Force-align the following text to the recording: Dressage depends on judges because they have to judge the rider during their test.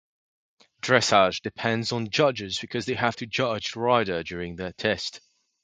Dressage 0.81 1.41
depends 1.43 1.91
on 1.91 2.09
judges 2.09 2.57
because 2.59 2.87
they 2.87 2.95
have 2.95 3.15
to 3.17 3.27
judge 3.27 3.73
the 3.73 3.81
rider 3.81 4.23
during 4.23 4.55
their 4.55 4.73
test. 4.73 5.21